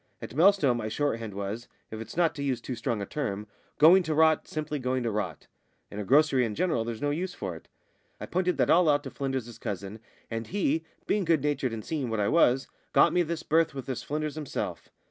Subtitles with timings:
[0.19, 3.45] At Melstowe my shorthand was, if it's not to use too strong a term,
[3.77, 5.45] going to rot, simply going to rot
[5.91, 7.67] in a grocery and general, there's no use for it.
[8.19, 9.99] I pointed that all out to Flynders's cousin,
[10.31, 13.85] and he being good natured and seeing what I was got me this berth with
[13.85, 14.89] this Flynders himself.